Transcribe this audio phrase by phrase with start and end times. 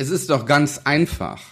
[0.00, 1.42] es ist doch ganz einfach.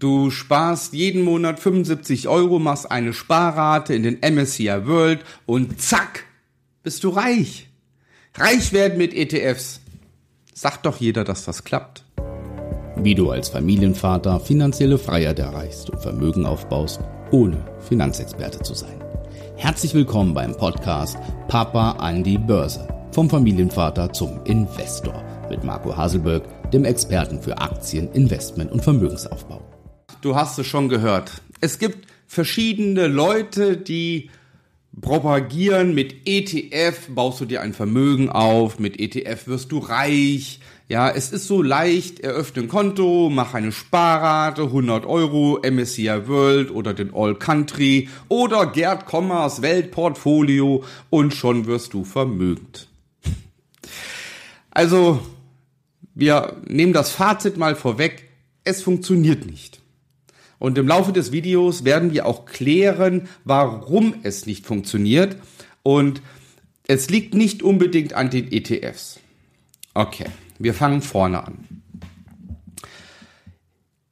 [0.00, 6.24] Du sparst jeden Monat 75 Euro, machst eine Sparrate in den MSCI World und zack,
[6.82, 7.68] bist du reich.
[8.34, 9.80] Reich werden mit ETFs.
[10.52, 12.02] Sagt doch jeder, dass das klappt.
[12.96, 16.98] Wie du als Familienvater finanzielle Freiheit erreichst und Vermögen aufbaust,
[17.30, 19.00] ohne Finanzexperte zu sein.
[19.56, 22.88] Herzlich willkommen beim Podcast Papa an die Börse.
[23.12, 26.42] Vom Familienvater zum Investor mit Marco Haselberg,
[26.72, 29.62] dem Experten für Aktien, Investment und Vermögensaufbau.
[30.20, 31.42] Du hast es schon gehört.
[31.60, 34.30] Es gibt verschiedene Leute, die
[35.00, 40.60] propagieren, mit ETF baust du dir ein Vermögen auf, mit ETF wirst du reich.
[40.88, 46.72] Ja, es ist so leicht, eröffne ein Konto, mach eine Sparrate, 100 Euro, MSCI World
[46.72, 52.88] oder den All Country oder Gerd Kommers Weltportfolio und schon wirst du vermögend.
[54.72, 55.20] Also,
[56.20, 58.28] wir nehmen das Fazit mal vorweg,
[58.62, 59.80] es funktioniert nicht.
[60.58, 65.36] Und im Laufe des Videos werden wir auch klären, warum es nicht funktioniert.
[65.82, 66.20] Und
[66.86, 69.18] es liegt nicht unbedingt an den ETFs.
[69.94, 70.26] Okay,
[70.58, 71.82] wir fangen vorne an.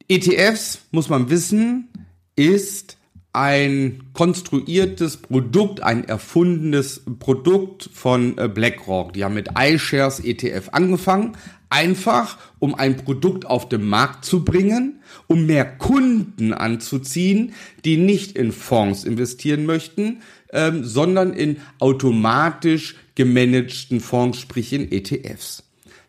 [0.07, 1.89] ETFs, muss man wissen,
[2.35, 2.97] ist
[3.31, 9.13] ein konstruiertes Produkt, ein erfundenes Produkt von äh, BlackRock.
[9.13, 11.37] Die haben mit iShares ETF angefangen,
[11.69, 17.53] einfach um ein Produkt auf den Markt zu bringen, um mehr Kunden anzuziehen,
[17.85, 20.21] die nicht in Fonds investieren möchten,
[20.51, 25.63] ähm, sondern in automatisch gemanagten Fonds, sprich in ETFs.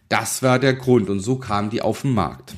[0.09, 2.55] Das war der Grund und so kamen die auf den Markt.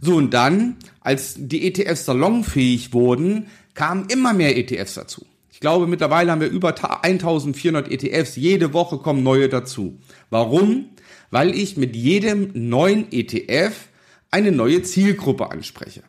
[0.00, 5.26] So und dann, als die ETFs salonfähig wurden, kamen immer mehr ETFs dazu.
[5.50, 8.36] Ich glaube, mittlerweile haben wir über 1400 ETFs.
[8.36, 9.98] Jede Woche kommen neue dazu.
[10.30, 10.90] Warum?
[11.30, 13.88] Weil ich mit jedem neuen ETF
[14.30, 16.02] eine neue Zielgruppe anspreche.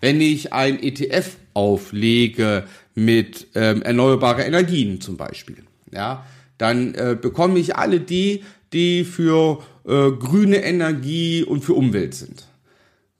[0.00, 6.26] Wenn ich ein ETF auflege mit ähm, erneuerbare Energien zum Beispiel, ja,
[6.58, 12.48] dann äh, bekomme ich alle die, die für äh, grüne Energie und für Umwelt sind.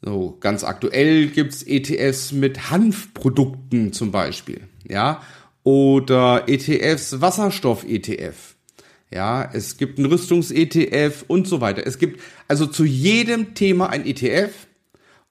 [0.04, 5.22] So, ganz aktuell gibt's ETFs mit Hanfprodukten zum Beispiel, ja,
[5.62, 8.34] oder ETFs Wasserstoff-ETF.
[9.10, 11.87] Ja, es gibt einen Rüstungs-ETF und so weiter.
[11.87, 14.53] Es gibt also zu jedem Thema ein ETF.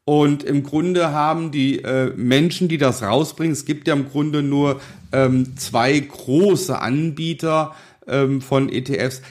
[0.05, 4.41] Und im Grunde haben die äh, Menschen, die das rausbringen, es gibt ja im Grunde
[4.41, 4.81] nur
[5.11, 7.75] ähm, zwei große Anbieter
[8.07, 9.21] ähm, von ETFs,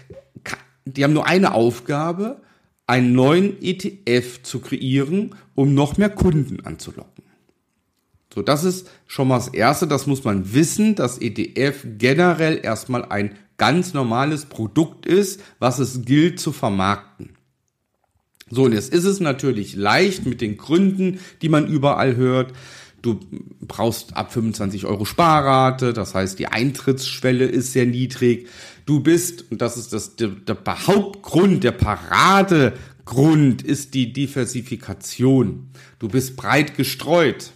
[0.86, 2.40] die haben nur eine Aufgabe,
[2.92, 7.24] einen neuen ETF zu kreieren, um noch mehr Kunden anzulocken.
[8.34, 13.06] So, das ist schon mal das Erste, das muss man wissen, dass ETF generell erstmal
[13.06, 17.30] ein ganz normales Produkt ist, was es gilt zu vermarkten.
[18.50, 22.52] So, und jetzt ist es natürlich leicht mit den Gründen, die man überall hört.
[23.02, 23.18] Du
[23.60, 28.48] brauchst ab 25 Euro Sparrate, das heißt, die Eintrittsschwelle ist sehr niedrig.
[28.86, 35.70] Du bist, und das ist das, der, der Hauptgrund, der Paradegrund ist die Diversifikation.
[35.98, 37.50] Du bist breit gestreut.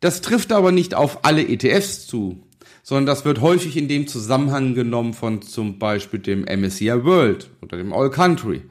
[0.00, 2.42] Das trifft aber nicht auf alle ETFs zu,
[2.82, 7.76] sondern das wird häufig in dem Zusammenhang genommen von zum Beispiel dem MSCI World oder
[7.76, 8.62] dem All Country.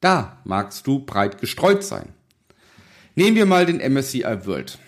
[0.00, 2.14] Da magst du breit gestreut sein.
[3.18, 4.78] Nehmen wir mal den MSCI World.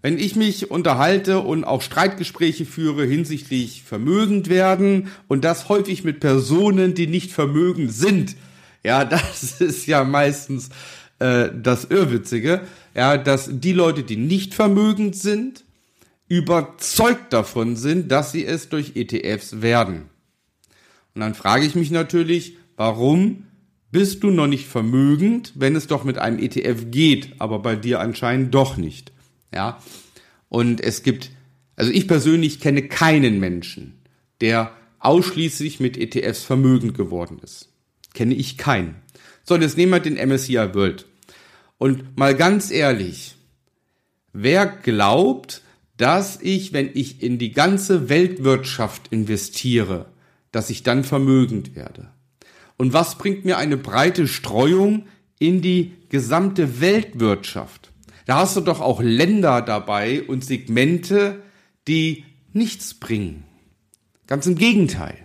[0.00, 6.20] Wenn ich mich unterhalte und auch Streitgespräche führe hinsichtlich vermögend werden und das häufig mit
[6.20, 8.34] Personen, die nicht vermögend sind,
[8.82, 10.70] ja, das ist ja meistens
[11.18, 12.62] äh, das Irrwitzige,
[12.94, 15.64] ja, dass die Leute, die nicht vermögend sind,
[16.28, 20.08] überzeugt davon sind, dass sie es durch ETFs werden.
[21.14, 23.48] Und dann frage ich mich natürlich, warum
[23.92, 28.00] bist du noch nicht vermögend, wenn es doch mit einem ETF geht, aber bei dir
[28.00, 29.12] anscheinend doch nicht.
[29.54, 29.80] Ja.
[30.48, 31.30] Und es gibt,
[31.76, 34.00] also ich persönlich kenne keinen Menschen,
[34.40, 37.68] der ausschließlich mit ETFs vermögend geworden ist.
[38.14, 38.96] Kenne ich keinen.
[39.44, 41.06] So, jetzt nehmen wir den MSCI World.
[41.76, 43.34] Und mal ganz ehrlich,
[44.32, 45.62] wer glaubt,
[45.96, 50.06] dass ich, wenn ich in die ganze Weltwirtschaft investiere,
[50.50, 52.11] dass ich dann vermögend werde?
[52.82, 55.06] Und was bringt mir eine breite Streuung
[55.38, 57.92] in die gesamte Weltwirtschaft?
[58.26, 61.44] Da hast du doch auch Länder dabei und Segmente,
[61.86, 63.44] die nichts bringen.
[64.26, 65.16] Ganz im Gegenteil.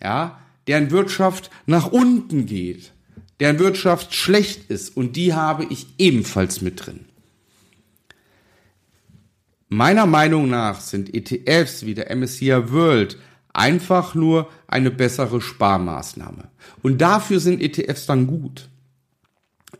[0.00, 0.38] Ja,
[0.68, 2.92] deren Wirtschaft nach unten geht,
[3.40, 7.06] deren Wirtschaft schlecht ist und die habe ich ebenfalls mit drin.
[9.68, 13.18] Meiner Meinung nach sind ETFs wie der MSCI World
[13.52, 16.48] einfach nur eine bessere Sparmaßnahme.
[16.82, 18.68] Und dafür sind ETFs dann gut.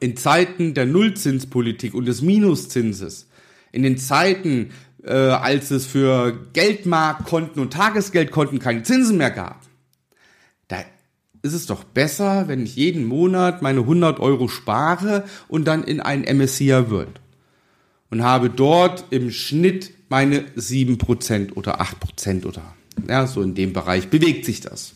[0.01, 3.29] in Zeiten der Nullzinspolitik und des Minuszinses,
[3.73, 4.71] in den Zeiten,
[5.03, 9.61] äh, als es für Geldmarktkonten und Tagesgeldkonten keine Zinsen mehr gab,
[10.69, 10.77] da
[11.43, 16.01] ist es doch besser, wenn ich jeden Monat meine 100 Euro spare und dann in
[16.01, 17.21] ein MSCI wird
[18.11, 22.75] und habe dort im Schnitt meine 7% oder 8% oder
[23.09, 24.95] ja, so in dem Bereich bewegt sich das.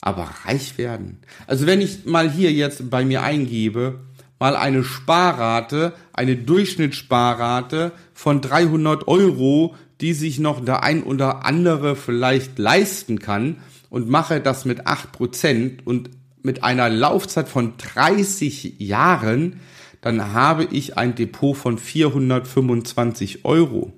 [0.00, 1.18] Aber reich werden.
[1.46, 4.00] Also wenn ich mal hier jetzt bei mir eingebe,
[4.38, 11.96] mal eine Sparrate, eine Durchschnittssparrate von 300 Euro, die sich noch der ein oder andere
[11.96, 13.56] vielleicht leisten kann
[13.88, 16.10] und mache das mit 8% und
[16.42, 19.60] mit einer Laufzeit von 30 Jahren,
[20.02, 23.92] dann habe ich ein Depot von 425 Euro.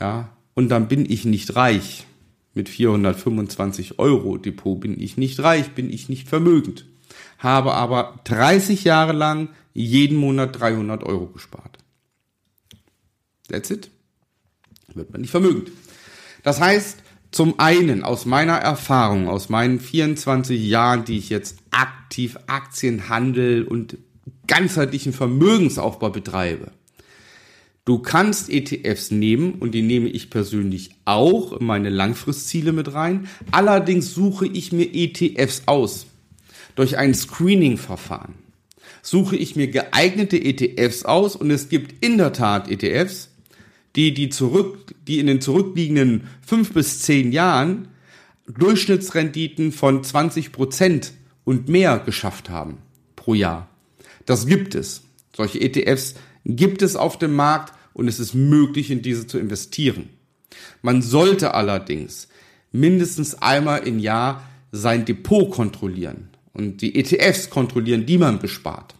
[0.00, 2.06] Ja, und dann bin ich nicht reich.
[2.54, 6.86] Mit 425 Euro Depot bin ich nicht reich, bin ich nicht vermögend.
[7.38, 11.78] Habe aber 30 Jahre lang jeden Monat 300 Euro gespart.
[13.48, 13.90] That's it.
[14.94, 15.72] Wird man nicht vermögend.
[16.44, 16.98] Das heißt,
[17.32, 23.98] zum einen aus meiner Erfahrung, aus meinen 24 Jahren, die ich jetzt aktiv Aktienhandel und
[24.46, 26.70] ganzheitlichen Vermögensaufbau betreibe,
[27.84, 33.28] Du kannst ETFs nehmen und die nehme ich persönlich auch in meine Langfristziele mit rein.
[33.50, 36.06] Allerdings suche ich mir ETFs aus.
[36.76, 38.34] Durch ein Screening-Verfahren
[39.02, 43.28] suche ich mir geeignete ETFs aus und es gibt in der Tat ETFs,
[43.96, 47.88] die, die, zurück, die in den zurückliegenden fünf bis zehn Jahren
[48.46, 51.12] Durchschnittsrenditen von 20 Prozent
[51.44, 52.78] und mehr geschafft haben
[53.14, 53.68] pro Jahr.
[54.24, 55.02] Das gibt es.
[55.36, 60.10] Solche ETFs gibt es auf dem Markt und es ist möglich, in diese zu investieren.
[60.82, 62.28] Man sollte allerdings
[62.72, 64.42] mindestens einmal im Jahr
[64.72, 68.94] sein Depot kontrollieren und die ETFs kontrollieren, die man bespart.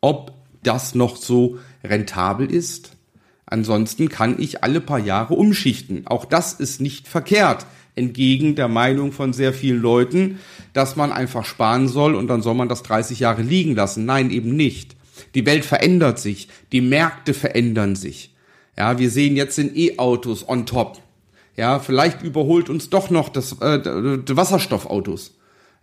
[0.00, 0.32] Ob
[0.62, 2.96] das noch so rentabel ist?
[3.46, 6.06] Ansonsten kann ich alle paar Jahre umschichten.
[6.06, 10.38] Auch das ist nicht verkehrt, entgegen der Meinung von sehr vielen Leuten,
[10.72, 14.04] dass man einfach sparen soll und dann soll man das 30 Jahre liegen lassen.
[14.04, 14.96] Nein, eben nicht.
[15.34, 18.34] Die Welt verändert sich, die Märkte verändern sich.
[18.76, 21.02] Ja, wir sehen jetzt den E-Autos on top.
[21.56, 23.80] Ja, vielleicht überholt uns doch noch das äh,
[24.36, 25.34] Wasserstoffautos.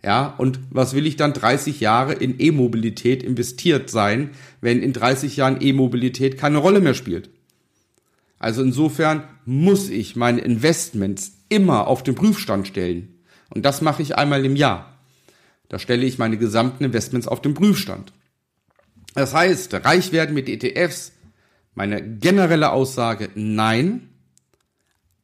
[0.02, 4.30] Ja, und was will ich dann 30 Jahre in E-Mobilität investiert sein,
[4.60, 7.30] wenn in 30 Jahren E-Mobilität keine Rolle mehr spielt?
[8.38, 13.14] Also insofern muss ich meine Investments immer auf den Prüfstand stellen.
[13.50, 14.98] Und das mache ich einmal im Jahr.
[15.68, 18.12] Da stelle ich meine gesamten Investments auf den Prüfstand.
[19.14, 21.12] Das heißt, reich werden mit ETFs,
[21.74, 24.08] meine generelle Aussage, nein.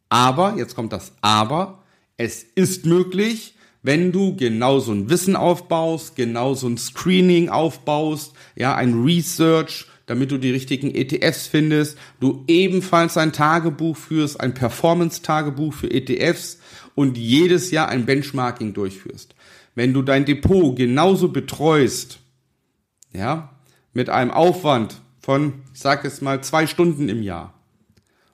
[0.09, 1.83] Aber, jetzt kommt das Aber,
[2.17, 8.33] es ist möglich, wenn du genau so ein Wissen aufbaust, genau so ein Screening aufbaust,
[8.57, 14.55] ja, ein Research, damit du die richtigen ETFs findest, du ebenfalls ein Tagebuch führst, ein
[14.55, 16.59] Performance-Tagebuch für ETFs
[16.95, 19.35] und jedes Jahr ein Benchmarking durchführst.
[19.75, 22.21] Wenn du dein Depot genauso betreust,
[23.13, 23.54] ja,
[23.95, 27.55] mit einem Aufwand von, ich sag jetzt mal, zwei Stunden im Jahr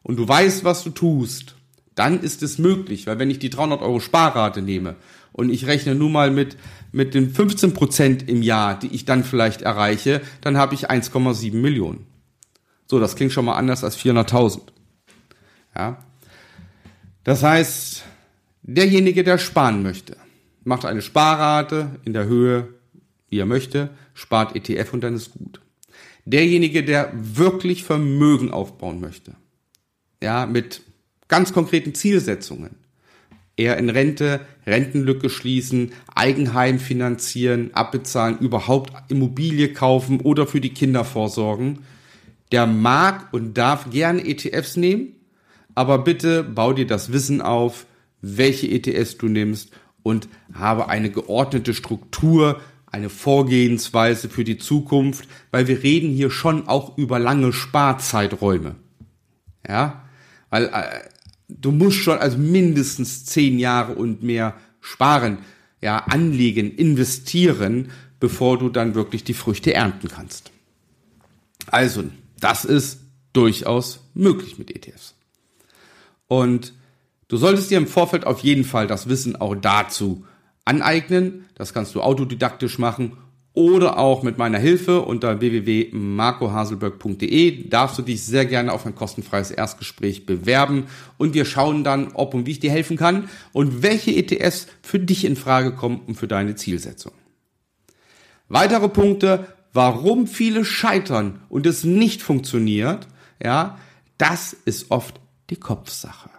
[0.02, 1.54] und du weißt, was du tust,
[1.94, 4.96] dann ist es möglich, weil wenn ich die 300 Euro Sparrate nehme
[5.32, 6.56] und ich rechne nun mal mit,
[6.92, 11.54] mit den 15 Prozent im Jahr, die ich dann vielleicht erreiche, dann habe ich 1,7
[11.54, 12.06] Millionen.
[12.86, 14.62] So, das klingt schon mal anders als 400.000.
[15.76, 16.04] Ja.
[17.22, 18.02] Das heißt,
[18.62, 20.16] derjenige, der sparen möchte,
[20.64, 22.68] macht eine Sparrate in der Höhe,
[23.30, 25.60] wie er möchte, spart ETF und dann ist gut.
[26.24, 29.34] Derjenige, der wirklich Vermögen aufbauen möchte,
[30.22, 30.82] ja, mit
[31.28, 32.76] ganz konkreten Zielsetzungen,
[33.56, 41.04] eher in Rente, Rentenlücke schließen, Eigenheim finanzieren, abbezahlen, überhaupt Immobilie kaufen oder für die Kinder
[41.04, 41.80] vorsorgen,
[42.52, 45.14] der mag und darf gerne ETFs nehmen,
[45.74, 47.86] aber bitte bau dir das Wissen auf,
[48.22, 49.70] welche ETFs du nimmst
[50.02, 52.60] und habe eine geordnete Struktur,
[52.92, 58.76] eine Vorgehensweise für die Zukunft, weil wir reden hier schon auch über lange Sparzeiträume.
[59.66, 60.04] Ja,
[60.50, 61.08] weil äh,
[61.48, 65.38] du musst schon also mindestens zehn Jahre und mehr sparen,
[65.80, 70.50] ja, anlegen, investieren, bevor du dann wirklich die Früchte ernten kannst.
[71.66, 72.04] Also,
[72.38, 73.00] das ist
[73.32, 75.14] durchaus möglich mit ETFs.
[76.26, 76.74] Und
[77.28, 80.24] du solltest dir im Vorfeld auf jeden Fall das Wissen auch dazu
[80.64, 81.46] aneignen.
[81.54, 83.16] Das kannst du autodidaktisch machen
[83.52, 89.50] oder auch mit meiner Hilfe unter www.marcohaselberg.de darfst du dich sehr gerne auf ein kostenfreies
[89.50, 90.86] Erstgespräch bewerben
[91.18, 95.00] und wir schauen dann, ob und wie ich dir helfen kann und welche ETFs für
[95.00, 97.10] dich in Frage kommen und für deine Zielsetzung.
[98.48, 103.08] Weitere Punkte, warum viele scheitern und es nicht funktioniert,
[103.42, 103.78] ja,
[104.16, 106.30] das ist oft die Kopfsache.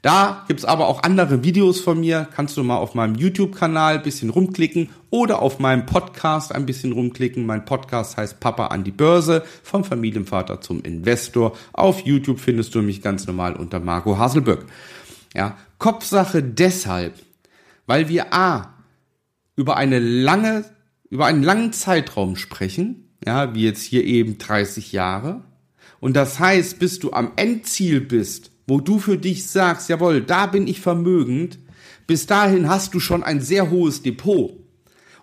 [0.00, 4.30] Da gibt's aber auch andere Videos von mir, kannst du mal auf meinem YouTube-Kanal bisschen
[4.30, 7.44] rumklicken oder auf meinem Podcast ein bisschen rumklicken.
[7.44, 11.56] Mein Podcast heißt Papa an die Börse, vom Familienvater zum Investor.
[11.72, 14.66] Auf YouTube findest du mich ganz normal unter Marco Haselböck.
[15.34, 17.14] Ja, Kopfsache deshalb,
[17.86, 18.74] weil wir A,
[19.56, 20.64] über eine lange,
[21.10, 25.42] über einen langen Zeitraum sprechen, ja, wie jetzt hier eben 30 Jahre.
[26.00, 30.46] Und das heißt, bis du am Endziel bist, wo du für dich sagst, jawohl, da
[30.46, 31.58] bin ich vermögend,
[32.06, 34.54] bis dahin hast du schon ein sehr hohes Depot.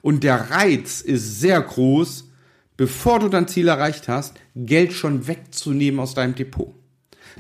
[0.04, 2.30] Und der Reiz ist sehr groß,
[2.78, 6.76] bevor du dein Ziel erreicht hast, Geld schon wegzunehmen aus deinem Depot.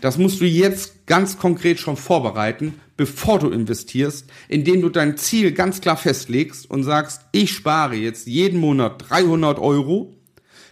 [0.01, 5.51] Das musst du jetzt ganz konkret schon vorbereiten, bevor du investierst, indem du dein Ziel
[5.51, 10.15] ganz klar festlegst und sagst, ich spare jetzt jeden Monat 300 Euro,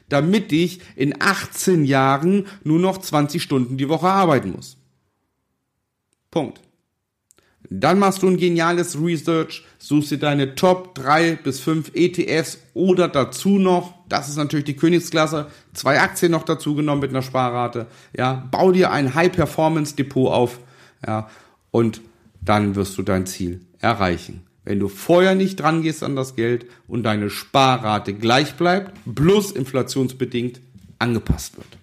[0.09, 4.77] damit ich in 18 Jahren nur noch 20 Stunden die Woche arbeiten muss.
[6.37, 6.61] Punkt.
[7.71, 13.07] Dann machst du ein geniales Research, suchst dir deine Top 3 bis 5 ETFs oder
[13.07, 17.87] dazu noch, das ist natürlich die Königsklasse, zwei Aktien noch dazu genommen mit einer Sparrate.
[18.15, 20.59] Ja, bau dir ein High-Performance-Depot auf,
[21.07, 21.27] ja,
[21.71, 22.01] und
[22.39, 24.43] dann wirst du dein Ziel erreichen.
[24.63, 29.51] Wenn du vorher nicht dran gehst an das Geld und deine Sparrate gleich bleibt, plus
[29.51, 30.61] inflationsbedingt
[30.99, 31.79] angepasst wird.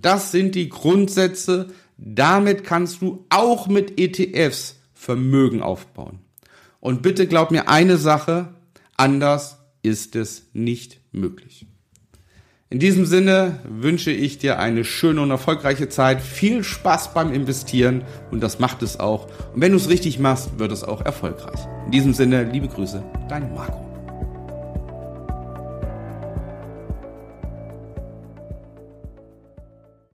[0.00, 1.68] Das sind die Grundsätze,
[2.04, 6.18] damit kannst du auch mit ETFs Vermögen aufbauen.
[6.80, 8.54] Und bitte glaub mir eine Sache,
[8.96, 11.66] anders ist es nicht möglich.
[12.68, 18.02] In diesem Sinne wünsche ich dir eine schöne und erfolgreiche Zeit, viel Spaß beim Investieren
[18.30, 19.26] und das macht es auch.
[19.54, 21.60] Und wenn du es richtig machst, wird es auch erfolgreich.
[21.86, 23.83] In diesem Sinne, liebe Grüße, dein Marco.